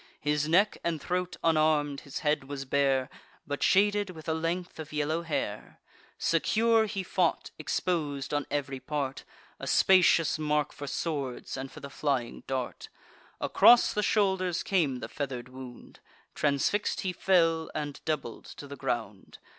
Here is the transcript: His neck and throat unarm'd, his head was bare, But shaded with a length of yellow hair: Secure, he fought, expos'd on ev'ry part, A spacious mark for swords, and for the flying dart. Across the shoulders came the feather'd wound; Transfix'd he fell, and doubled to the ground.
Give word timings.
His 0.19 0.49
neck 0.49 0.79
and 0.83 0.99
throat 0.99 1.37
unarm'd, 1.43 1.99
his 1.99 2.21
head 2.25 2.45
was 2.45 2.65
bare, 2.65 3.07
But 3.45 3.61
shaded 3.61 4.09
with 4.09 4.27
a 4.27 4.33
length 4.33 4.79
of 4.79 4.91
yellow 4.91 5.21
hair: 5.21 5.79
Secure, 6.17 6.87
he 6.87 7.03
fought, 7.03 7.51
expos'd 7.59 8.33
on 8.33 8.47
ev'ry 8.49 8.79
part, 8.79 9.23
A 9.59 9.67
spacious 9.67 10.39
mark 10.39 10.73
for 10.73 10.87
swords, 10.87 11.55
and 11.55 11.71
for 11.71 11.81
the 11.81 11.89
flying 11.91 12.41
dart. 12.47 12.89
Across 13.39 13.93
the 13.93 14.01
shoulders 14.01 14.63
came 14.63 15.01
the 15.01 15.07
feather'd 15.07 15.49
wound; 15.49 15.99
Transfix'd 16.33 17.01
he 17.01 17.13
fell, 17.13 17.69
and 17.75 18.03
doubled 18.03 18.45
to 18.45 18.65
the 18.67 18.75
ground. 18.75 19.37